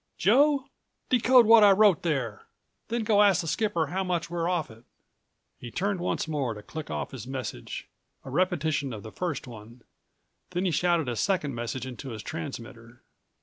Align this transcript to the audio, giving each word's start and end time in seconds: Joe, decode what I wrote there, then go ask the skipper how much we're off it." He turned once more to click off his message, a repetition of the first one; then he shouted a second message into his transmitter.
Joe, 0.17 0.65
decode 1.09 1.45
what 1.45 1.63
I 1.63 1.69
wrote 1.73 2.01
there, 2.01 2.47
then 2.87 3.03
go 3.03 3.21
ask 3.21 3.41
the 3.41 3.47
skipper 3.47 3.85
how 3.85 4.03
much 4.03 4.31
we're 4.31 4.49
off 4.49 4.71
it." 4.71 4.83
He 5.59 5.69
turned 5.69 5.99
once 5.99 6.27
more 6.27 6.55
to 6.55 6.63
click 6.63 6.89
off 6.89 7.11
his 7.11 7.27
message, 7.27 7.87
a 8.25 8.31
repetition 8.31 8.93
of 8.93 9.03
the 9.03 9.11
first 9.11 9.45
one; 9.45 9.83
then 10.57 10.65
he 10.65 10.71
shouted 10.71 11.07
a 11.07 11.15
second 11.15 11.53
message 11.53 11.85
into 11.85 12.09
his 12.09 12.23
transmitter. 12.23 13.03